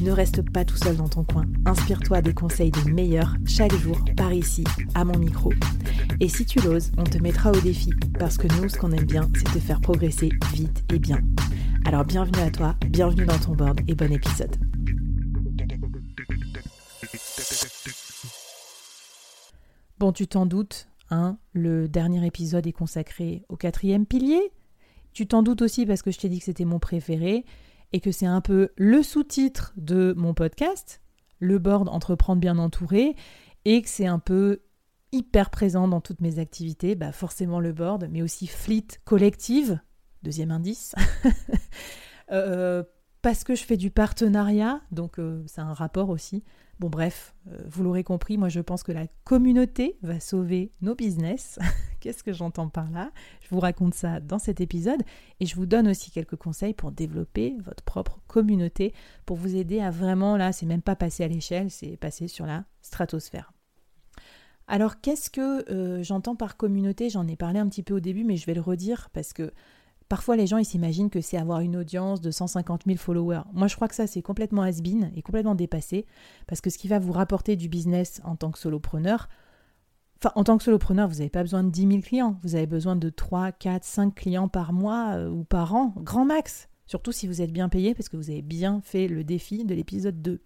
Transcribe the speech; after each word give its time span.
Ne 0.00 0.10
reste 0.10 0.42
pas 0.50 0.64
tout 0.64 0.76
seul 0.76 0.96
dans 0.96 1.08
ton 1.08 1.24
coin. 1.24 1.44
Inspire-toi 1.66 2.22
des 2.22 2.34
conseils 2.34 2.70
des 2.70 2.90
meilleurs 2.90 3.34
chaque 3.46 3.74
jour 3.74 3.98
par 4.16 4.32
ici, 4.32 4.64
à 4.94 5.04
mon 5.04 5.18
micro. 5.18 5.52
Et 6.20 6.28
si 6.28 6.44
tu 6.44 6.60
l'oses, 6.60 6.90
on 6.98 7.04
te 7.04 7.18
mettra 7.18 7.52
au 7.52 7.60
défi 7.60 7.90
parce 8.18 8.36
que 8.36 8.48
nous, 8.60 8.68
ce 8.68 8.76
qu'on 8.76 8.92
aime 8.92 9.04
bien, 9.04 9.28
c'est 9.34 9.44
te 9.44 9.58
faire 9.58 9.80
progresser 9.80 10.30
vite 10.52 10.84
et 10.92 10.98
bien. 10.98 11.20
Alors 11.84 12.04
bienvenue 12.04 12.40
à 12.40 12.50
toi, 12.50 12.76
bienvenue 12.88 13.26
dans 13.26 13.38
ton 13.38 13.54
board 13.54 13.80
et 13.86 13.94
bon 13.94 14.12
épisode. 14.12 14.56
Bon, 19.98 20.12
tu 20.12 20.26
t'en 20.26 20.46
doutes, 20.46 20.88
hein, 21.10 21.38
le 21.52 21.88
dernier 21.88 22.26
épisode 22.26 22.66
est 22.66 22.72
consacré 22.72 23.42
au 23.48 23.56
quatrième 23.56 24.06
pilier. 24.06 24.50
Tu 25.12 25.26
t'en 25.28 25.42
doutes 25.42 25.62
aussi 25.62 25.86
parce 25.86 26.02
que 26.02 26.10
je 26.10 26.18
t'ai 26.18 26.28
dit 26.28 26.40
que 26.40 26.44
c'était 26.44 26.64
mon 26.64 26.80
préféré 26.80 27.44
et 27.94 28.00
que 28.00 28.10
c'est 28.10 28.26
un 28.26 28.40
peu 28.40 28.70
le 28.76 29.04
sous-titre 29.04 29.72
de 29.76 30.14
mon 30.16 30.34
podcast, 30.34 31.00
le 31.38 31.60
board 31.60 31.88
Entreprendre 31.88 32.40
bien 32.40 32.58
entouré, 32.58 33.14
et 33.64 33.82
que 33.82 33.88
c'est 33.88 34.08
un 34.08 34.18
peu 34.18 34.62
hyper 35.12 35.48
présent 35.48 35.86
dans 35.86 36.00
toutes 36.00 36.20
mes 36.20 36.40
activités, 36.40 36.96
bah 36.96 37.12
forcément 37.12 37.60
le 37.60 37.72
board, 37.72 38.08
mais 38.10 38.20
aussi 38.20 38.48
Fleet 38.48 38.88
collective, 39.04 39.78
deuxième 40.24 40.50
indice, 40.50 40.96
euh, 42.32 42.82
parce 43.22 43.44
que 43.44 43.54
je 43.54 43.62
fais 43.62 43.76
du 43.76 43.92
partenariat, 43.92 44.80
donc 44.90 45.20
euh, 45.20 45.44
c'est 45.46 45.60
un 45.60 45.72
rapport 45.72 46.08
aussi 46.08 46.42
Bon 46.80 46.88
bref, 46.88 47.36
euh, 47.46 47.56
vous 47.68 47.84
l'aurez 47.84 48.02
compris, 48.02 48.36
moi 48.38 48.48
je 48.48 48.58
pense 48.58 48.82
que 48.82 48.90
la 48.90 49.06
communauté 49.22 49.96
va 50.02 50.18
sauver 50.18 50.72
nos 50.80 50.96
business. 50.96 51.60
Qu'est-ce 52.04 52.22
que 52.22 52.34
j'entends 52.34 52.68
par 52.68 52.90
là 52.90 53.10
Je 53.40 53.48
vous 53.48 53.60
raconte 53.60 53.94
ça 53.94 54.20
dans 54.20 54.38
cet 54.38 54.60
épisode 54.60 55.02
et 55.40 55.46
je 55.46 55.56
vous 55.56 55.64
donne 55.64 55.88
aussi 55.88 56.10
quelques 56.10 56.36
conseils 56.36 56.74
pour 56.74 56.92
développer 56.92 57.56
votre 57.64 57.82
propre 57.82 58.20
communauté, 58.26 58.92
pour 59.24 59.38
vous 59.38 59.56
aider 59.56 59.80
à 59.80 59.90
vraiment, 59.90 60.36
là, 60.36 60.52
c'est 60.52 60.66
même 60.66 60.82
pas 60.82 60.96
passer 60.96 61.24
à 61.24 61.28
l'échelle, 61.28 61.70
c'est 61.70 61.96
passer 61.96 62.28
sur 62.28 62.44
la 62.44 62.64
stratosphère. 62.82 63.54
Alors 64.68 65.00
qu'est-ce 65.00 65.30
que 65.30 65.64
euh, 65.72 66.02
j'entends 66.02 66.36
par 66.36 66.58
communauté? 66.58 67.08
J'en 67.08 67.26
ai 67.26 67.36
parlé 67.36 67.58
un 67.58 67.70
petit 67.70 67.82
peu 67.82 67.94
au 67.94 68.00
début, 68.00 68.24
mais 68.24 68.36
je 68.36 68.44
vais 68.44 68.54
le 68.54 68.60
redire 68.60 69.08
parce 69.14 69.32
que 69.32 69.50
Parfois, 70.10 70.36
les 70.36 70.46
gens 70.46 70.58
ils 70.58 70.66
s'imaginent 70.66 71.08
que 71.08 71.22
c'est 71.22 71.38
avoir 71.38 71.60
une 71.60 71.76
audience 71.76 72.20
de 72.20 72.30
150 72.30 72.82
000 72.84 72.98
followers. 72.98 73.40
Moi, 73.54 73.68
je 73.68 73.74
crois 73.74 73.88
que 73.88 73.94
ça, 73.94 74.06
c'est 74.06 74.20
complètement 74.20 74.60
has-been 74.60 75.10
et 75.16 75.22
complètement 75.22 75.54
dépassé. 75.54 76.04
Parce 76.46 76.60
que 76.60 76.68
ce 76.68 76.76
qui 76.76 76.88
va 76.88 76.98
vous 76.98 77.12
rapporter 77.12 77.56
du 77.56 77.70
business 77.70 78.20
en 78.22 78.36
tant 78.36 78.50
que 78.50 78.58
solopreneur, 78.58 79.30
en 80.34 80.44
tant 80.44 80.58
que 80.58 80.64
solopreneur, 80.64 81.08
vous 81.08 81.16
n'avez 81.16 81.30
pas 81.30 81.42
besoin 81.42 81.64
de 81.64 81.70
10 81.70 81.88
000 81.88 82.00
clients. 82.00 82.38
Vous 82.42 82.54
avez 82.54 82.66
besoin 82.66 82.96
de 82.96 83.10
3, 83.10 83.52
4, 83.52 83.84
5 83.84 84.14
clients 84.14 84.48
par 84.48 84.72
mois 84.72 85.14
euh, 85.16 85.28
ou 85.28 85.44
par 85.44 85.74
an, 85.74 85.94
grand 85.98 86.24
max. 86.24 86.68
Surtout 86.86 87.12
si 87.12 87.26
vous 87.26 87.40
êtes 87.40 87.52
bien 87.52 87.68
payé 87.68 87.94
parce 87.94 88.08
que 88.08 88.16
vous 88.16 88.30
avez 88.30 88.42
bien 88.42 88.80
fait 88.82 89.08
le 89.08 89.24
défi 89.24 89.64
de 89.64 89.74
l'épisode 89.74 90.20
2. 90.20 90.40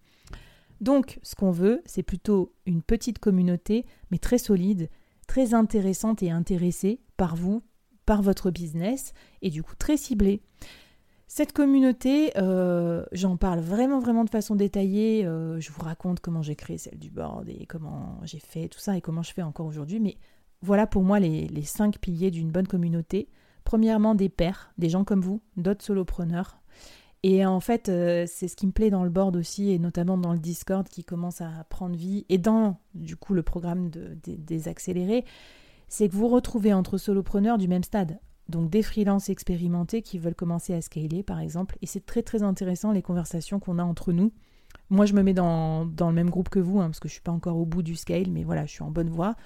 Donc, 0.81 1.19
ce 1.23 1.35
qu'on 1.35 1.51
veut, 1.51 1.83
c'est 1.87 2.05
plutôt 2.05 2.55
une 2.67 2.83
petite 2.83 3.19
communauté, 3.19 3.85
mais 4.11 4.19
très 4.19 4.39
solide, 4.39 4.89
très 5.27 5.55
intéressante 5.55 6.23
et 6.23 6.31
intéressée 6.31 7.01
par 7.17 7.35
vous, 7.35 7.63
par 8.07 8.23
votre 8.23 8.51
business 8.51 9.13
et 9.43 9.51
du 9.51 9.63
coup 9.63 9.75
très 9.77 9.97
ciblé. 9.97 10.41
Cette 11.31 11.53
communauté, 11.53 12.33
euh, 12.39 13.05
j'en 13.13 13.37
parle 13.37 13.61
vraiment 13.61 14.01
vraiment 14.01 14.25
de 14.25 14.31
façon 14.31 14.57
détaillée. 14.57 15.27
Euh, 15.27 15.61
je 15.61 15.71
vous 15.71 15.83
raconte 15.83 16.21
comment 16.21 16.41
j'ai 16.41 16.57
créé 16.57 16.79
celle 16.79 16.99
du 16.99 17.11
board 17.11 17.47
et 17.51 17.67
comment 17.67 18.19
j'ai 18.25 18.39
fait 18.39 18.69
tout 18.69 18.79
ça 18.79 18.97
et 18.97 19.03
comment 19.03 19.23
je 19.23 19.35
fais 19.35 19.43
encore 19.43 19.67
aujourd'hui. 19.67 20.01
Mais 20.01 20.17
voilà 20.63 20.87
pour 20.87 21.03
moi 21.03 21.21
les, 21.21 21.63
cinq 21.65 21.99
piliers 21.99 22.31
d'une 22.31 22.51
bonne 22.51 22.67
communauté. 22.67 23.29
Premièrement, 23.65 24.15
des 24.15 24.31
pairs, 24.31 24.73
des 24.79 24.89
gens 24.89 25.05
comme 25.05 25.21
vous, 25.21 25.43
d'autres 25.59 25.85
solopreneurs. 25.85 26.63
Et 27.23 27.45
en 27.45 27.61
fait, 27.61 27.91
euh, 27.91 28.25
c'est 28.27 28.49
ce 28.49 28.57
qui 28.57 28.67
me 28.67 28.73
plaît 28.73 28.89
dans 28.89 29.05
le 29.05 29.11
board 29.11 29.37
aussi, 29.37 29.71
et 29.71 29.79
notamment 29.79 30.17
dans 30.17 30.33
le 30.33 30.39
Discord 30.39 30.89
qui 30.89 31.05
commence 31.05 31.43
à 31.43 31.51
prendre 31.69 31.95
vie, 31.95 32.25
et 32.31 32.39
dans 32.39 32.79
du 32.95 33.17
coup 33.17 33.35
le 33.35 33.43
programme 33.43 33.91
de, 33.91 34.17
des 34.25 34.69
accélérés, 34.69 35.27
c'est 35.89 36.09
que 36.09 36.15
vous 36.15 36.29
retrouvez 36.29 36.73
entre 36.73 36.97
solopreneurs 36.97 37.59
du 37.59 37.69
même 37.69 37.83
stade. 37.85 38.19
Donc 38.49 38.71
des 38.71 38.83
freelances 38.83 39.29
expérimentés 39.29 40.03
qui 40.03 40.19
veulent 40.19 40.35
commencer 40.35 40.75
à 40.75 40.81
scaler, 40.81 41.23
par 41.23 41.41
exemple. 41.41 41.77
Et 41.83 41.87
c'est 41.87 42.05
très 42.05 42.23
très 42.23 42.43
intéressant 42.43 42.93
les 42.93 43.03
conversations 43.03 43.61
qu'on 43.61 43.79
a 43.79 43.85
entre 43.85 44.13
nous. 44.13 44.33
Moi, 44.91 45.07
je 45.07 45.13
me 45.13 45.23
mets 45.23 45.35
dans, 45.35 45.85
le 45.85 46.13
même 46.13 46.31
groupe 46.31 46.49
que 46.49 46.59
vous, 46.59 46.81
hein, 46.81 46.87
parce 46.87 47.01
que 47.01 47.09
je 47.09 47.13
ne 47.13 47.17
suis 47.17 47.23
pas 47.23 47.33
encore 47.33 47.57
au 47.57 47.67
bout 47.67 47.83
du 47.83 47.95
scale, 47.95 48.31
mais 48.31 48.45
voilà, 48.45 48.65
je 48.65 48.73
suis 48.73 48.83
en 48.83 48.91
bonne 48.91 49.11
voie. 49.11 49.37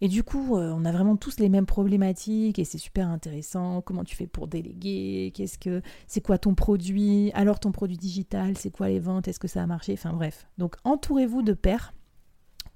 Et 0.00 0.06
du 0.06 0.22
coup, 0.22 0.56
euh, 0.56 0.72
on 0.76 0.84
a 0.84 0.92
vraiment 0.92 1.16
tous 1.16 1.40
les 1.40 1.48
mêmes 1.48 1.66
problématiques 1.66 2.60
et 2.60 2.64
c'est 2.64 2.78
super 2.78 3.08
intéressant. 3.08 3.82
Comment 3.82 4.04
tu 4.04 4.14
fais 4.14 4.28
pour 4.28 4.46
déléguer? 4.46 5.32
Qu'est-ce 5.34 5.58
que 5.58 5.82
c'est 6.06 6.20
quoi 6.20 6.38
ton 6.38 6.54
produit? 6.54 7.32
Alors 7.34 7.58
ton 7.58 7.72
produit 7.72 7.96
digital, 7.96 8.56
c'est 8.56 8.70
quoi 8.70 8.88
les 8.88 9.00
ventes? 9.00 9.26
Est-ce 9.26 9.40
que 9.40 9.48
ça 9.48 9.60
a 9.60 9.66
marché? 9.66 9.94
Enfin 9.94 10.12
bref. 10.12 10.46
Donc 10.56 10.76
entourez-vous 10.84 11.42
de 11.42 11.52
pairs 11.52 11.94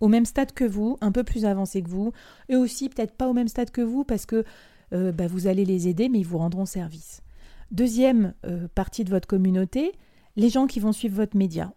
au 0.00 0.08
même 0.08 0.24
stade 0.24 0.50
que 0.50 0.64
vous, 0.64 0.96
un 1.00 1.12
peu 1.12 1.22
plus 1.22 1.44
avancé 1.44 1.80
que 1.80 1.88
vous, 1.88 2.12
et 2.48 2.56
aussi 2.56 2.88
peut-être 2.88 3.14
pas 3.14 3.28
au 3.28 3.32
même 3.32 3.46
stade 3.46 3.70
que 3.70 3.82
vous 3.82 4.02
parce 4.02 4.26
que 4.26 4.44
euh, 4.92 5.12
bah, 5.12 5.26
vous 5.26 5.46
allez 5.46 5.64
les 5.64 5.88
aider, 5.88 6.08
mais 6.08 6.20
ils 6.20 6.26
vous 6.26 6.38
rendront 6.38 6.66
service. 6.66 7.22
Deuxième 7.70 8.34
euh, 8.46 8.68
partie 8.74 9.04
de 9.04 9.10
votre 9.10 9.26
communauté, 9.26 9.92
les 10.36 10.48
gens 10.48 10.66
qui 10.66 10.80
vont 10.80 10.92
suivre 10.92 11.16
votre 11.16 11.36
média. 11.36 11.72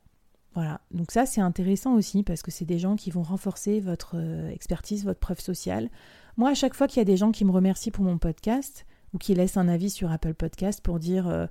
Voilà, 0.53 0.79
donc 0.91 1.11
ça 1.11 1.25
c'est 1.25 1.41
intéressant 1.41 1.95
aussi 1.95 2.23
parce 2.23 2.41
que 2.41 2.49
c'est 2.49 2.65
des 2.65 2.79
gens 2.79 2.95
qui 2.95 3.11
vont 3.11 3.23
renforcer 3.23 3.81
votre 3.81 4.15
euh, 4.15 4.49
expertise, 4.49 5.03
votre 5.03 5.19
preuve 5.19 5.41
sociale. 5.41 5.89
Moi, 6.37 6.49
à 6.49 6.53
chaque 6.53 6.73
fois 6.73 6.87
qu'il 6.87 6.97
y 6.97 7.01
a 7.01 7.05
des 7.05 7.17
gens 7.17 7.31
qui 7.31 7.43
me 7.43 7.51
remercient 7.51 7.91
pour 7.91 8.05
mon 8.05 8.17
podcast 8.17 8.85
ou 9.13 9.17
qui 9.17 9.33
laissent 9.35 9.57
un 9.57 9.67
avis 9.67 9.89
sur 9.89 10.11
Apple 10.11 10.33
Podcast 10.33 10.81
pour 10.81 10.99
dire 10.99 11.47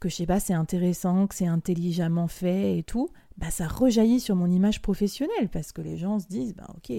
que 0.00 0.08
je 0.08 0.14
sais 0.14 0.26
pas, 0.26 0.40
c'est 0.40 0.54
intéressant, 0.54 1.26
que 1.26 1.34
c'est 1.34 1.46
intelligemment 1.46 2.26
fait 2.28 2.78
et 2.78 2.82
tout, 2.82 3.08
bah 3.38 3.50
ça 3.50 3.68
rejaillit 3.68 4.20
sur 4.20 4.34
mon 4.34 4.50
image 4.50 4.82
professionnelle 4.82 5.48
parce 5.50 5.72
que 5.72 5.80
les 5.80 5.96
gens 5.96 6.18
se 6.18 6.26
disent 6.26 6.54
bah 6.54 6.66
OK, 6.76 6.92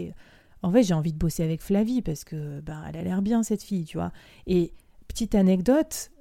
en 0.63 0.71
fait, 0.71 0.83
j'ai 0.83 0.93
envie 0.93 1.13
de 1.13 1.17
bosser 1.17 1.43
avec 1.43 1.61
Flavie 1.61 2.01
parce 2.01 2.23
que 2.23 2.59
bah 2.61 2.81
elle 2.89 2.97
a 2.97 3.03
l'air 3.03 3.21
bien 3.21 3.43
cette 3.43 3.63
fille, 3.63 3.85
tu 3.85 3.97
vois. 3.97 4.11
Et 4.47 4.73
petite 5.07 5.35
anecdote, 5.35 6.11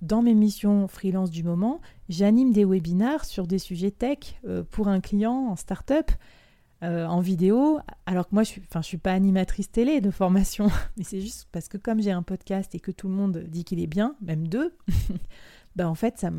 dans 0.00 0.22
mes 0.22 0.34
missions 0.34 0.88
freelance 0.88 1.30
du 1.30 1.42
moment, 1.42 1.80
j'anime 2.08 2.52
des 2.52 2.64
webinars 2.64 3.24
sur 3.24 3.46
des 3.46 3.58
sujets 3.58 3.90
tech 3.90 4.40
euh, 4.46 4.62
pour 4.70 4.88
un 4.88 5.00
client 5.00 5.48
en 5.50 5.56
start-up. 5.56 6.10
Euh, 6.82 7.06
en 7.06 7.20
vidéo, 7.20 7.78
alors 8.06 8.28
que 8.28 8.34
moi 8.34 8.42
je 8.42 8.54
je 8.74 8.80
suis 8.80 8.98
pas 8.98 9.12
animatrice 9.12 9.70
télé 9.70 10.00
de 10.00 10.10
formation, 10.10 10.66
mais 10.96 11.04
c'est 11.04 11.20
juste 11.20 11.46
parce 11.52 11.68
que 11.68 11.78
comme 11.78 12.02
j'ai 12.02 12.10
un 12.10 12.24
podcast 12.24 12.74
et 12.74 12.80
que 12.80 12.90
tout 12.90 13.06
le 13.06 13.14
monde 13.14 13.44
dit 13.46 13.62
qu'il 13.62 13.78
est 13.78 13.86
bien, 13.86 14.16
même 14.20 14.48
deux, 14.48 14.74
ben 15.76 15.86
en 15.86 15.94
fait, 15.94 16.18
ça 16.18 16.30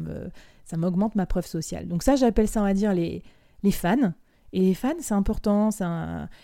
ça 0.65 0.77
m'augmente 0.77 1.15
ma 1.15 1.25
preuve 1.25 1.45
sociale. 1.45 1.87
Donc 1.87 2.03
ça, 2.03 2.15
j'appelle 2.15 2.47
ça, 2.47 2.61
on 2.61 2.65
va 2.65 2.73
dire, 2.73 2.93
les, 2.93 3.23
les 3.63 3.71
fans. 3.71 4.13
Et 4.55 4.61
les 4.61 4.75
fans, 4.75 4.93
c'est 4.99 5.15
important, 5.15 5.71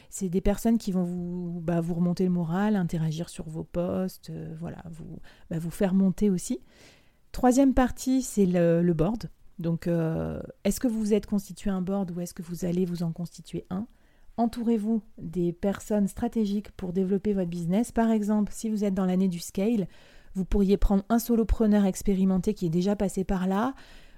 c'est 0.09 0.29
des 0.29 0.41
personnes 0.41 0.79
qui 0.79 0.91
vont 0.91 1.03
vous, 1.03 1.61
bah, 1.63 1.79
vous 1.79 1.93
remonter 1.93 2.23
le 2.23 2.31
moral, 2.31 2.75
interagir 2.75 3.29
sur 3.29 3.47
vos 3.47 3.63
posts, 3.63 4.31
euh, 4.31 4.55
voilà, 4.59 4.83
vous, 4.89 5.19
bah, 5.51 5.59
faire 5.69 5.93
monter 5.93 6.31
aussi. 6.31 6.59
Troisième 7.31 7.75
partie, 7.75 8.23
c'est 8.23 8.47
le, 8.47 8.93
board. 8.93 9.29
Donc, 9.59 9.85
euh, 9.87 10.41
est-ce 10.63 10.79
que 10.79 10.87
vous 10.87 11.13
êtes 11.13 11.27
constitué 11.27 11.69
un 11.69 11.83
board 11.83 12.09
ou 12.09 12.19
est-ce 12.19 12.33
que 12.33 12.41
vous 12.41 12.65
allez 12.65 12.83
vous 12.83 13.03
en 13.03 13.11
constituer 13.11 13.67
un? 13.69 13.85
Entourez-vous 14.37 15.03
des 15.19 15.53
personnes 15.53 16.07
stratégiques 16.07 16.71
pour 16.71 16.93
développer 16.93 17.33
votre 17.33 17.49
business. 17.49 17.91
Par 17.91 18.09
exemple, 18.09 18.51
si 18.55 18.69
vous 18.69 18.83
êtes 18.83 18.95
dans 18.95 19.05
l'année 19.05 19.27
du 19.27 19.39
scale, 19.39 19.87
vous 20.33 20.45
pourriez 20.45 20.77
prendre 20.77 21.03
un 21.09 21.19
solopreneur 21.19 21.85
expérimenté 21.85 22.55
qui 22.55 22.65
est 22.65 22.69
déjà 22.69 22.95
passé 22.95 23.23
par 23.23 23.45
là, 23.45 23.75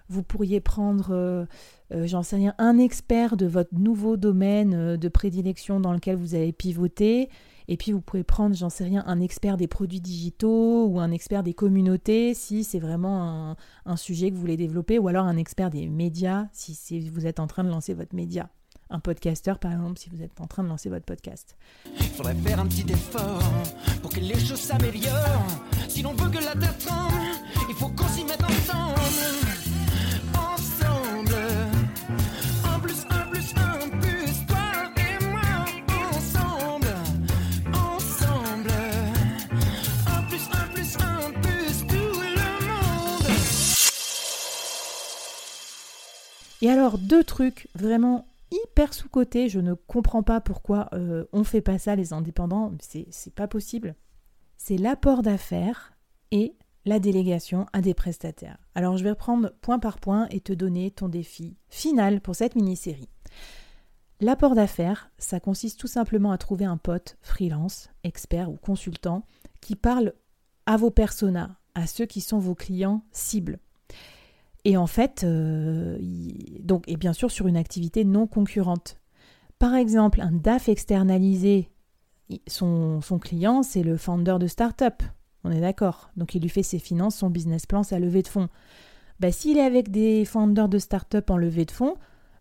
Vous 0.10 0.24
pourriez 0.24 0.60
prendre, 0.60 1.12
euh, 1.12 1.46
euh, 1.94 2.08
j'en 2.08 2.24
sais 2.24 2.36
rien, 2.36 2.54
un 2.58 2.78
expert 2.78 3.38
de 3.38 3.46
votre 3.46 3.74
nouveau 3.74 4.18
domaine 4.18 4.74
euh, 4.74 4.98
de 4.98 5.08
prédilection 5.08 5.80
dans 5.80 5.94
lequel 5.94 6.16
vous 6.16 6.36
avez 6.36 6.52
pivoté. 6.52 7.30
Et 7.68 7.78
puis 7.78 7.92
vous 7.92 8.02
pouvez 8.02 8.24
prendre, 8.24 8.56
j'en 8.56 8.70
sais 8.70 8.84
rien, 8.84 9.04
un 9.08 9.22
expert 9.22 9.56
des 9.56 9.68
produits 9.68 10.02
digitaux 10.02 10.88
ou 10.88 11.00
un 11.00 11.12
expert 11.12 11.44
des 11.44 11.54
communautés 11.54 12.34
si 12.34 12.64
c'est 12.64 12.80
vraiment 12.80 13.56
un, 13.86 13.96
sujet 13.96 14.30
que 14.30 14.36
vous 14.36 14.42
voulez 14.42 14.58
développer, 14.58 15.00
ou 15.00 15.08
alors 15.08 15.26
un 15.26 15.38
expert 15.38 15.70
des 15.70 15.88
médias 15.88 16.48
si, 16.52 17.10
vous 17.10 17.28
êtes 17.28 17.40
en 17.40 17.48
train 17.48 17.64
de 17.64 17.70
lancer 17.70 17.94
votre 17.94 18.16
média. 18.16 18.50
Un 18.90 19.00
podcasteur, 19.00 19.58
par 19.58 19.72
exemple, 19.72 20.00
si 20.00 20.10
vous 20.10 20.22
êtes 20.22 20.42
en 20.42 20.48
train 20.48 20.64
de 20.64 20.68
lancer 20.68 20.90
votre 20.90 21.06
podcast. 21.06 21.56
Il 21.98 22.08
faudrait 22.08 22.36
faire 22.36 22.60
un 22.60 22.66
petit 22.66 22.92
effort 22.92 23.42
pour 24.02 24.12
que 24.12 24.20
les 24.20 24.38
choses 24.38 24.60
s'améliorent. 24.60 25.64
Si 25.88 26.02
l'on 26.02 26.14
veut 26.14 26.30
que 26.30 26.44
la 26.44 26.56
terre 26.56 26.78
tremble, 26.78 27.14
il 27.70 27.76
faut 27.76 27.88
Et 46.62 46.70
alors, 46.70 46.98
deux 46.98 47.24
trucs 47.24 47.68
vraiment 47.76 48.28
hyper 48.52 48.94
sous-cotés, 48.94 49.50
je 49.50 49.60
ne 49.60 49.74
comprends 49.74 50.24
pas 50.24 50.42
pourquoi 50.42 50.90
euh, 50.94 51.26
on 51.32 51.44
fait 51.44 51.62
pas 51.62 51.80
ça 51.80 51.96
les 51.96 52.14
indépendants, 52.14 52.72
c'est 52.82 53.34
pas 53.34 53.48
possible. 53.48 53.96
C'est 54.58 54.78
l'apport 54.78 55.24
d'affaires 55.24 55.94
et 56.32 56.56
la 56.86 57.00
délégation 57.00 57.66
à 57.74 57.82
des 57.82 57.94
prestataires. 57.94 58.58
Alors 58.76 58.98
je 58.98 59.04
vais 59.04 59.12
reprendre 59.12 59.52
point 59.62 59.80
par 59.80 60.00
point 60.00 60.28
et 60.30 60.40
te 60.40 60.54
donner 60.54 60.92
ton 60.92 61.10
défi 61.10 61.56
final 61.70 62.22
pour 62.22 62.36
cette 62.36 62.56
mini-série. 62.56 63.10
L'apport 64.20 64.54
d'affaires, 64.54 65.10
ça 65.18 65.40
consiste 65.40 65.80
tout 65.80 65.88
simplement 65.88 66.32
à 66.32 66.38
trouver 66.38 66.66
un 66.66 66.78
pote, 66.78 67.18
freelance, 67.22 67.90
expert 68.04 68.52
ou 68.52 68.56
consultant, 68.56 69.26
qui 69.62 69.76
parle 69.76 70.14
à 70.68 70.78
vos 70.78 70.92
personas, 70.92 71.56
à 71.74 71.88
ceux 71.88 72.06
qui 72.06 72.22
sont 72.22 72.38
vos 72.38 72.54
clients 72.54 73.04
cibles. 73.12 73.60
Et 74.64 74.78
en 74.78 74.88
fait, 74.88 75.24
euh, 75.24 75.98
et 76.88 76.98
bien 76.98 77.14
sûr 77.14 77.32
sur 77.32 77.48
une 77.48 77.58
activité 77.58 78.06
non 78.06 78.28
concurrente. 78.28 78.98
Par 79.60 79.76
exemple, 79.76 80.22
un 80.22 80.32
DAF 80.32 80.70
externalisé, 80.70 81.70
son, 82.48 83.02
client, 83.22 83.64
c'est 83.64 83.84
le 83.84 83.98
founder 83.98 84.38
de 84.40 84.48
start-up. 84.48 85.04
On 85.44 85.52
est 85.52 85.62
d'accord. 85.62 86.12
Donc 86.16 86.36
il 86.36 86.42
lui 86.42 86.50
fait 86.50 86.64
ses 86.64 86.80
finances, 86.80 87.18
son 87.18 87.30
business 87.30 87.66
plan, 87.66 87.84
sa 87.84 88.00
levée 88.00 88.22
de 88.22 88.28
fonds. 88.28 88.50
Bah, 89.20 89.32
S'il 89.32 89.58
est 89.58 89.66
avec 89.66 89.92
des 89.92 90.26
founders 90.26 90.70
de 90.70 90.78
start-up 90.78 91.30
en 91.30 91.38
levée 91.38 91.66
de 91.66 91.72
fonds, 91.72 91.96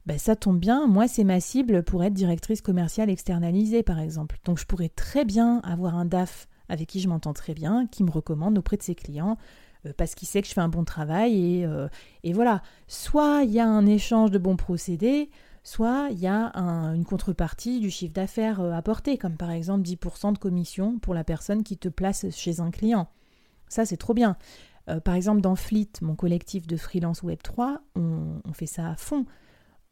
bah, 0.07 0.19
ça 0.19 0.37
tombe 0.37 0.59
bien, 0.59 0.87
moi 0.87 1.09
c'est 1.09 1.25
ma 1.25 1.41
cible 1.41 1.83
pour 1.83 2.03
être 2.03 2.15
directrice 2.15 2.63
commerciale 2.63 3.11
externalisée 3.11 3.83
par 3.83 3.99
exemple. 3.99 4.39
Donc 4.45 4.59
je 4.59 4.67
pourrais 4.67 4.89
très 4.89 5.25
bien 5.25 5.61
avoir 5.61 5.95
un 5.95 6.07
DAF 6.07 6.49
avec 6.69 6.89
qui 6.89 7.01
je 7.01 7.09
m'entends 7.09 7.35
très 7.35 7.53
bien, 7.53 7.87
qui 7.87 8.05
me 8.05 8.11
recommande 8.11 8.57
auprès 8.57 8.77
de 8.77 8.83
ses 8.83 8.95
clients 8.95 9.37
parce 9.97 10.15
qu'il 10.15 10.29
sait 10.29 10.43
que 10.43 10.49
je 10.49 10.53
fais 10.53 10.61
un 10.61 10.69
bon 10.69 10.85
travail. 10.85 11.61
Et, 11.61 11.67
euh, 11.67 11.89
et 12.23 12.33
voilà, 12.33 12.63
soit 12.87 13.43
il 13.45 13.51
y 13.51 13.61
a 13.61 13.67
un 13.67 13.87
échange 13.87 14.31
de 14.31 14.39
bons 14.39 14.57
procédés, 14.57 15.31
soit 15.63 16.09
il 16.11 16.19
y 16.19 16.27
a 16.27 16.53
une 16.55 17.05
contrepartie 17.05 17.81
du 17.81 17.91
chiffre 17.91 18.13
d'affaires 18.13 18.61
euh, 18.61 18.73
apporté, 18.73 19.19
comme 19.19 19.37
par 19.37 19.51
exemple 19.51 19.85
10% 19.85 20.33
de 20.33 20.39
commission 20.39 20.99
pour 20.99 21.15
la 21.15 21.25
personne 21.25 21.63
qui 21.63 21.77
te 21.77 21.89
place 21.89 22.27
chez 22.31 22.61
un 22.61 22.71
client. 22.71 23.09
Ça, 23.69 23.85
c'est 23.87 23.97
trop 23.97 24.15
bien. 24.15 24.37
par 25.05 25.15
exemple, 25.15 25.41
dans 25.41 25.55
Fleet, 25.55 25.91
mon 26.03 26.17
collectif 26.17 26.67
de 26.67 26.77
freelance 26.77 27.23
Web3, 27.23 27.79
on, 27.95 28.41
on 28.45 28.53
fait 28.53 28.67
ça 28.67 28.89
à 28.89 28.97
fond. 28.97 29.27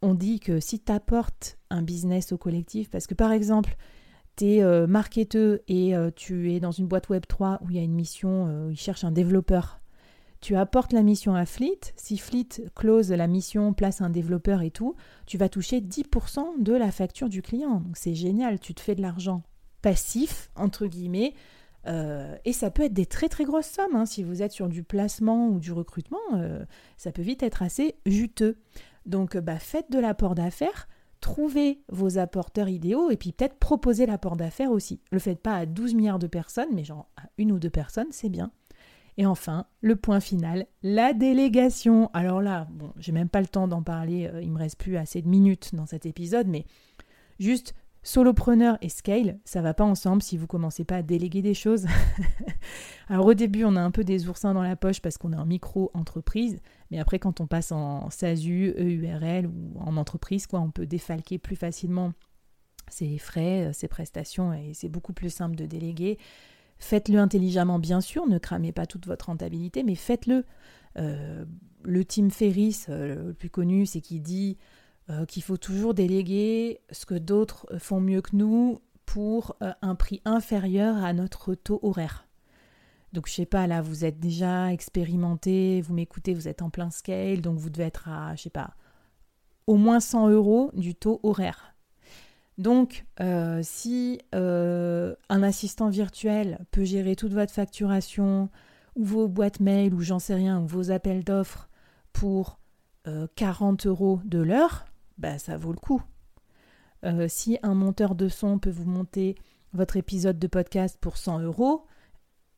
On 0.02 0.14
dit 0.14 0.40
que 0.40 0.58
si 0.58 0.80
tu 0.80 0.90
apportes 0.90 1.58
un 1.70 1.82
business 1.82 2.32
au 2.32 2.38
collectif, 2.38 2.90
parce 2.90 3.06
que 3.06 3.14
par 3.14 3.30
exemple, 3.30 3.76
tu 4.38 4.44
es 4.46 4.62
euh, 4.62 4.86
marketeur 4.86 5.58
et 5.66 5.96
euh, 5.96 6.10
tu 6.14 6.52
es 6.52 6.60
dans 6.60 6.70
une 6.70 6.86
boîte 6.86 7.08
web 7.08 7.24
3 7.26 7.58
où 7.62 7.70
il 7.70 7.76
y 7.76 7.78
a 7.80 7.82
une 7.82 7.94
mission, 7.94 8.46
euh, 8.46 8.68
où 8.68 8.70
ils 8.70 8.78
cherchent 8.78 9.04
un 9.04 9.10
développeur. 9.10 9.77
Tu 10.40 10.56
apportes 10.56 10.92
la 10.92 11.02
mission 11.02 11.34
à 11.34 11.46
Fleet. 11.46 11.80
Si 11.96 12.16
Fleet 12.16 12.48
close 12.74 13.10
la 13.10 13.26
mission, 13.26 13.72
place 13.72 14.00
un 14.00 14.10
développeur 14.10 14.62
et 14.62 14.70
tout, 14.70 14.94
tu 15.26 15.36
vas 15.36 15.48
toucher 15.48 15.80
10% 15.80 16.62
de 16.62 16.72
la 16.72 16.90
facture 16.90 17.28
du 17.28 17.42
client. 17.42 17.82
C'est 17.94 18.14
génial, 18.14 18.60
tu 18.60 18.74
te 18.74 18.80
fais 18.80 18.94
de 18.94 19.02
l'argent 19.02 19.42
passif, 19.82 20.50
entre 20.54 20.86
guillemets. 20.86 21.34
et 21.86 22.52
ça 22.52 22.70
peut 22.70 22.84
être 22.84 22.92
des 22.92 23.06
très 23.06 23.28
très 23.28 23.44
grosses 23.44 23.66
sommes. 23.66 23.96
Hein. 23.96 24.06
Si 24.06 24.22
vous 24.22 24.42
êtes 24.42 24.52
sur 24.52 24.68
du 24.68 24.82
placement 24.82 25.48
ou 25.48 25.58
du 25.58 25.72
recrutement, 25.72 26.18
ça 26.96 27.10
peut 27.10 27.22
vite 27.22 27.42
être 27.42 27.62
assez 27.62 27.96
juteux. 28.06 28.58
Donc 29.06 29.36
bah, 29.36 29.58
faites 29.58 29.90
de 29.90 29.98
l'apport 29.98 30.34
d'affaires 30.34 30.88
trouvez 31.20 31.82
vos 31.88 32.18
apporteurs 32.18 32.68
idéaux 32.68 33.10
et 33.10 33.16
puis 33.16 33.32
peut-être 33.32 33.58
proposer 33.58 34.06
l'apport 34.06 34.36
d'affaires 34.36 34.70
aussi. 34.70 35.00
Le 35.10 35.18
faites 35.18 35.40
pas 35.40 35.56
à 35.56 35.66
12 35.66 35.94
milliards 35.94 36.18
de 36.18 36.26
personnes, 36.26 36.68
mais 36.72 36.84
genre 36.84 37.08
à 37.16 37.22
une 37.38 37.52
ou 37.52 37.58
deux 37.58 37.70
personnes, 37.70 38.08
c'est 38.10 38.28
bien. 38.28 38.50
Et 39.18 39.26
enfin, 39.26 39.66
le 39.80 39.96
point 39.96 40.20
final, 40.20 40.66
la 40.84 41.12
délégation. 41.12 42.08
Alors 42.14 42.40
là, 42.40 42.68
bon, 42.70 42.92
j'ai 42.98 43.10
même 43.10 43.28
pas 43.28 43.40
le 43.40 43.48
temps 43.48 43.66
d'en 43.66 43.82
parler, 43.82 44.30
euh, 44.32 44.40
il 44.40 44.52
me 44.52 44.58
reste 44.58 44.78
plus 44.78 44.96
assez 44.96 45.20
de 45.20 45.28
minutes 45.28 45.74
dans 45.74 45.86
cet 45.86 46.06
épisode, 46.06 46.46
mais 46.46 46.64
juste 47.40 47.74
solopreneur 48.04 48.78
et 48.80 48.88
scale, 48.88 49.40
ça 49.44 49.60
va 49.60 49.74
pas 49.74 49.84
ensemble 49.84 50.22
si 50.22 50.36
vous 50.36 50.46
commencez 50.46 50.84
pas 50.84 50.98
à 50.98 51.02
déléguer 51.02 51.42
des 51.42 51.52
choses. 51.52 51.86
Alors 53.08 53.26
au 53.26 53.34
début, 53.34 53.64
on 53.64 53.74
a 53.74 53.80
un 53.80 53.90
peu 53.90 54.04
des 54.04 54.28
oursins 54.28 54.54
dans 54.54 54.62
la 54.62 54.76
poche 54.76 55.00
parce 55.00 55.18
qu'on 55.18 55.32
est 55.32 55.36
en 55.36 55.46
micro-entreprise, 55.46 56.60
mais 56.92 57.00
après 57.00 57.18
quand 57.18 57.40
on 57.40 57.48
passe 57.48 57.72
en 57.72 58.08
SASU, 58.10 58.72
EURL 58.78 59.46
ou 59.46 59.80
en 59.80 59.96
entreprise, 59.96 60.46
quoi, 60.46 60.60
on 60.60 60.70
peut 60.70 60.86
défalquer 60.86 61.38
plus 61.38 61.56
facilement 61.56 62.12
ses 62.88 63.18
frais, 63.18 63.72
ses 63.72 63.88
prestations 63.88 64.52
et 64.52 64.74
c'est 64.74 64.88
beaucoup 64.88 65.12
plus 65.12 65.30
simple 65.30 65.56
de 65.56 65.66
déléguer. 65.66 66.18
Faites-le 66.78 67.18
intelligemment, 67.18 67.78
bien 67.78 68.00
sûr, 68.00 68.26
ne 68.26 68.38
cramez 68.38 68.72
pas 68.72 68.86
toute 68.86 69.06
votre 69.06 69.26
rentabilité, 69.26 69.82
mais 69.82 69.94
faites-le. 69.94 70.44
Euh, 70.96 71.44
le 71.84 72.04
Tim 72.04 72.30
Ferriss, 72.30 72.86
euh, 72.88 73.28
le 73.28 73.34
plus 73.34 73.50
connu, 73.50 73.86
c'est 73.86 74.00
qui 74.00 74.20
dit 74.20 74.58
euh, 75.10 75.24
qu'il 75.26 75.42
faut 75.42 75.56
toujours 75.56 75.94
déléguer 75.94 76.80
ce 76.90 77.06
que 77.06 77.14
d'autres 77.14 77.66
font 77.78 78.00
mieux 78.00 78.20
que 78.20 78.36
nous 78.36 78.80
pour 79.06 79.56
un 79.60 79.94
prix 79.94 80.20
inférieur 80.26 81.02
à 81.02 81.14
notre 81.14 81.54
taux 81.54 81.80
horaire. 81.82 82.28
Donc 83.14 83.26
je 83.26 83.32
sais 83.32 83.46
pas, 83.46 83.66
là 83.66 83.80
vous 83.80 84.04
êtes 84.04 84.20
déjà 84.20 84.70
expérimenté, 84.70 85.80
vous 85.80 85.94
m'écoutez, 85.94 86.34
vous 86.34 86.46
êtes 86.46 86.60
en 86.60 86.68
plein 86.68 86.90
scale, 86.90 87.40
donc 87.40 87.56
vous 87.56 87.70
devez 87.70 87.84
être 87.84 88.06
à, 88.08 88.36
je 88.36 88.42
sais 88.42 88.50
pas, 88.50 88.74
au 89.66 89.76
moins 89.76 90.00
100 90.00 90.28
euros 90.28 90.70
du 90.74 90.94
taux 90.94 91.20
horaire. 91.22 91.74
Donc 92.58 93.06
euh, 93.20 93.62
si 93.62 94.20
un 94.32 95.42
assistant 95.42 95.88
virtuel 95.88 96.58
peut 96.70 96.84
gérer 96.84 97.16
toute 97.16 97.32
votre 97.32 97.52
facturation, 97.52 98.50
ou 98.96 99.04
vos 99.04 99.28
boîtes 99.28 99.60
mail, 99.60 99.94
ou 99.94 100.00
j'en 100.00 100.18
sais 100.18 100.34
rien, 100.34 100.60
ou 100.60 100.66
vos 100.66 100.90
appels 100.90 101.24
d'offres 101.24 101.68
pour 102.12 102.58
40 103.36 103.86
euros 103.86 104.20
de 104.24 104.38
l'heure, 104.38 104.84
bah, 105.18 105.38
ça 105.38 105.56
vaut 105.56 105.72
le 105.72 105.78
coup. 105.78 106.02
Euh, 107.04 107.26
si 107.28 107.58
un 107.62 107.74
monteur 107.74 108.14
de 108.14 108.28
son 108.28 108.58
peut 108.58 108.70
vous 108.70 108.88
monter 108.88 109.36
votre 109.72 109.96
épisode 109.96 110.38
de 110.38 110.46
podcast 110.46 110.98
pour 111.00 111.16
100 111.16 111.40
euros, 111.40 111.86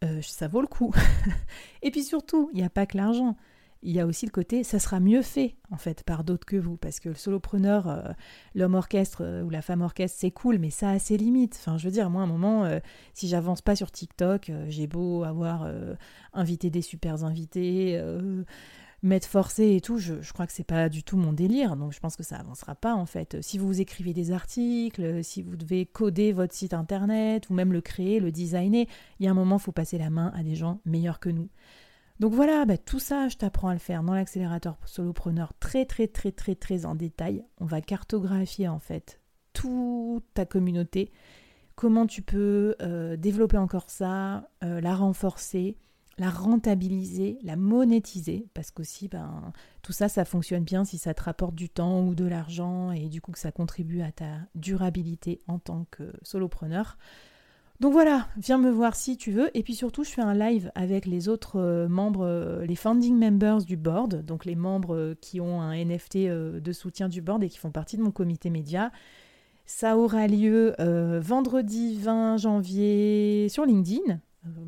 euh, 0.04 0.22
ça 0.22 0.48
vaut 0.48 0.60
le 0.60 0.66
coup. 0.66 0.94
Et 1.82 1.90
puis 1.90 2.04
surtout, 2.04 2.48
il 2.52 2.58
n'y 2.58 2.64
a 2.64 2.70
pas 2.70 2.86
que 2.86 2.96
l'argent. 2.96 3.36
Il 3.82 3.92
y 3.92 4.00
a 4.00 4.06
aussi 4.06 4.26
le 4.26 4.30
côté, 4.30 4.62
ça 4.62 4.78
sera 4.78 5.00
mieux 5.00 5.22
fait 5.22 5.56
en 5.70 5.76
fait 5.76 6.02
par 6.02 6.22
d'autres 6.22 6.44
que 6.44 6.56
vous, 6.56 6.76
parce 6.76 7.00
que 7.00 7.08
le 7.08 7.14
solopreneur, 7.14 7.88
euh, 7.88 8.02
l'homme 8.54 8.74
orchestre 8.74 9.42
ou 9.42 9.50
la 9.50 9.62
femme 9.62 9.80
orchestre, 9.80 10.18
c'est 10.20 10.30
cool, 10.30 10.58
mais 10.58 10.70
ça 10.70 10.90
a 10.90 10.98
ses 10.98 11.16
limites. 11.16 11.56
Enfin, 11.58 11.78
je 11.78 11.86
veux 11.86 11.92
dire, 11.92 12.10
moi, 12.10 12.22
à 12.22 12.24
un 12.24 12.28
moment, 12.28 12.68
si 13.14 13.28
j'avance 13.28 13.62
pas 13.62 13.76
sur 13.76 13.90
TikTok, 13.90 14.52
j'ai 14.68 14.86
beau 14.86 15.24
avoir 15.24 15.66
invité 16.34 16.68
des 16.68 16.82
super 16.82 17.24
invités, 17.24 17.98
mettre 19.02 19.26
forcé 19.28 19.76
et 19.76 19.80
tout, 19.80 19.98
je, 19.98 20.20
je 20.20 20.32
crois 20.32 20.46
que 20.46 20.52
c'est 20.52 20.64
pas 20.64 20.88
du 20.88 21.02
tout 21.02 21.16
mon 21.16 21.32
délire, 21.32 21.76
donc 21.76 21.92
je 21.92 22.00
pense 22.00 22.16
que 22.16 22.22
ça 22.22 22.36
avancera 22.36 22.74
pas 22.74 22.94
en 22.94 23.06
fait. 23.06 23.40
Si 23.40 23.56
vous 23.56 23.80
écrivez 23.80 24.12
des 24.12 24.30
articles, 24.32 25.24
si 25.24 25.42
vous 25.42 25.56
devez 25.56 25.86
coder 25.86 26.32
votre 26.32 26.54
site 26.54 26.74
internet 26.74 27.48
ou 27.48 27.54
même 27.54 27.72
le 27.72 27.80
créer, 27.80 28.20
le 28.20 28.30
designer, 28.30 28.86
il 29.18 29.24
y 29.24 29.28
a 29.28 29.30
un 29.30 29.34
moment, 29.34 29.58
faut 29.58 29.72
passer 29.72 29.96
la 29.96 30.10
main 30.10 30.32
à 30.34 30.42
des 30.42 30.54
gens 30.54 30.80
meilleurs 30.84 31.20
que 31.20 31.30
nous. 31.30 31.48
Donc 32.20 32.34
voilà, 32.34 32.66
bah, 32.66 32.76
tout 32.76 32.98
ça, 32.98 33.28
je 33.28 33.38
t'apprends 33.38 33.68
à 33.68 33.72
le 33.72 33.78
faire 33.78 34.02
dans 34.02 34.12
l'accélérateur 34.12 34.76
solopreneur 34.84 35.54
très 35.58 35.86
très 35.86 36.06
très 36.06 36.32
très 36.32 36.54
très 36.54 36.84
en 36.84 36.94
détail. 36.94 37.42
On 37.58 37.64
va 37.64 37.80
cartographier 37.80 38.68
en 38.68 38.78
fait 38.78 39.20
toute 39.54 40.24
ta 40.34 40.44
communauté, 40.44 41.10
comment 41.76 42.06
tu 42.06 42.20
peux 42.20 42.76
euh, 42.82 43.16
développer 43.16 43.56
encore 43.56 43.88
ça, 43.88 44.50
euh, 44.62 44.82
la 44.82 44.94
renforcer, 44.94 45.78
la 46.18 46.28
rentabiliser, 46.28 47.38
la 47.42 47.56
monétiser, 47.56 48.46
parce 48.52 48.70
qu'aussi, 48.70 49.08
ben, 49.08 49.52
tout 49.80 49.92
ça, 49.92 50.10
ça 50.10 50.26
fonctionne 50.26 50.62
bien 50.62 50.84
si 50.84 50.98
ça 50.98 51.14
te 51.14 51.22
rapporte 51.22 51.54
du 51.54 51.70
temps 51.70 52.02
ou 52.02 52.14
de 52.14 52.26
l'argent 52.26 52.92
et 52.92 53.08
du 53.08 53.22
coup 53.22 53.32
que 53.32 53.38
ça 53.38 53.50
contribue 53.50 54.02
à 54.02 54.12
ta 54.12 54.40
durabilité 54.54 55.40
en 55.48 55.58
tant 55.58 55.86
que 55.90 56.12
solopreneur. 56.22 56.98
Donc 57.80 57.94
voilà, 57.94 58.28
viens 58.36 58.58
me 58.58 58.70
voir 58.70 58.94
si 58.94 59.16
tu 59.16 59.32
veux. 59.32 59.50
Et 59.56 59.62
puis 59.62 59.74
surtout, 59.74 60.04
je 60.04 60.10
fais 60.10 60.20
un 60.20 60.34
live 60.34 60.70
avec 60.74 61.06
les 61.06 61.30
autres 61.30 61.58
euh, 61.58 61.88
membres, 61.88 62.26
euh, 62.26 62.66
les 62.66 62.76
founding 62.76 63.18
members 63.18 63.64
du 63.64 63.78
board, 63.78 64.22
donc 64.22 64.44
les 64.44 64.54
membres 64.54 64.94
euh, 64.94 65.14
qui 65.18 65.40
ont 65.40 65.62
un 65.62 65.74
NFT 65.74 66.18
de 66.18 66.72
soutien 66.72 67.08
du 67.08 67.22
board 67.22 67.42
et 67.42 67.48
qui 67.48 67.56
font 67.56 67.70
partie 67.70 67.96
de 67.96 68.02
mon 68.02 68.10
comité 68.10 68.50
média. 68.50 68.92
Ça 69.64 69.96
aura 69.96 70.26
lieu 70.26 70.74
vendredi 71.20 71.96
20 71.96 72.38
janvier 72.38 73.48
sur 73.48 73.64
LinkedIn. 73.64 74.18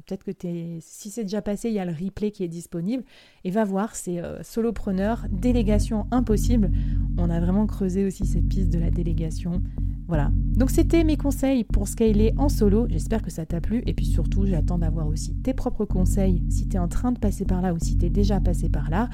Peut-être 0.07 0.25
que 0.25 0.33
si 0.81 1.11
c'est 1.11 1.23
déjà 1.23 1.41
passé, 1.41 1.69
il 1.69 1.75
y 1.75 1.79
a 1.79 1.85
le 1.85 1.93
replay 1.93 2.31
qui 2.31 2.45
est 2.45 2.49
disponible. 2.49 3.05
Et 3.45 3.51
va 3.51 3.65
voir, 3.65 3.95
c'est 3.95 4.21
solopreneur, 4.43 5.27
délégation 5.31 6.07
impossible. 6.11 6.71
On 7.17 7.31
a 7.31 7.41
vraiment 7.41 7.67
creusé 7.67 8.05
aussi 8.05 8.27
cette 8.27 8.49
piste 8.49 8.71
de 8.71 8.79
la 8.79 8.91
délégation. 8.91 9.63
Voilà. 10.09 10.31
Donc 10.35 10.71
c'était 10.71 11.05
mes 11.05 11.17
conseils 11.17 11.65
pour 11.65 11.89
scaler 11.89 12.35
en 12.37 12.51
solo. 12.51 12.87
J'espère 12.91 13.23
que 13.23 13.31
ça 13.31 13.47
t'a 13.47 13.63
plu. 13.63 13.83
Et 13.87 13.95
puis 13.95 14.05
surtout, 14.05 14.45
j'attends 14.45 14.79
d'avoir 14.79 15.07
aussi 15.07 15.35
tes 15.37 15.55
propres 15.55 15.87
conseils 15.87 16.43
si 16.51 16.69
tu 16.69 16.79
en 16.79 16.89
train 16.89 17.13
de 17.13 17.19
passer 17.19 17.45
par 17.45 17.63
là 17.63 17.73
ou 17.73 17.79
si 17.79 17.97
tu 17.97 18.07
es 18.07 18.11
déjà 18.11 18.41
passé 18.41 18.69
par 18.69 18.91
là. 18.91 19.09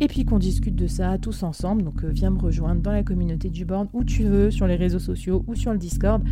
Et 0.00 0.06
puis 0.06 0.24
qu'on 0.24 0.38
discute 0.38 0.76
de 0.76 0.86
ça 0.86 1.18
tous 1.18 1.42
ensemble. 1.42 1.82
Donc 1.82 2.04
euh, 2.04 2.10
viens 2.10 2.30
me 2.30 2.38
rejoindre 2.38 2.82
dans 2.82 2.92
la 2.92 3.02
communauté 3.02 3.50
du 3.50 3.64
board 3.64 3.88
où 3.92 4.04
tu 4.04 4.22
veux, 4.22 4.50
sur 4.52 4.66
les 4.66 4.76
réseaux 4.76 5.00
sociaux 5.00 5.44
ou 5.48 5.54
sur 5.54 5.72
le 5.72 5.78
Discord. 5.78 6.22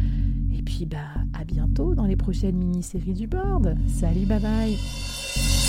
Et 0.57 0.63
puis 0.63 0.87
bah 0.87 1.22
bientôt 1.45 1.95
dans 1.95 2.07
les 2.07 2.17
prochaines 2.17 2.57
mini-séries 2.57 3.15
du 3.15 3.27
board. 3.27 3.77
Salut, 3.89 4.27
bye 4.27 4.41
bye 4.41 5.62